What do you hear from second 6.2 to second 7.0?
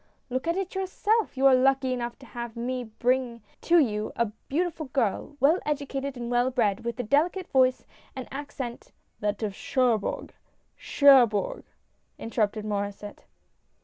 well bred, with